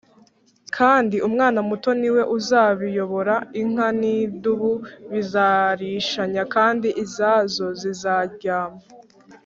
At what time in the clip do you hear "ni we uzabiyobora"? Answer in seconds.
1.99-3.35